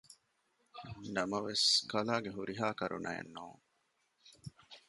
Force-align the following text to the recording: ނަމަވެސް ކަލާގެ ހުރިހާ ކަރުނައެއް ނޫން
ނަމަވެސް 1.15 1.67
ކަލާގެ 1.91 2.31
ހުރިހާ 2.37 2.67
ކަރުނައެއް 2.79 3.31
ނޫން 3.35 3.61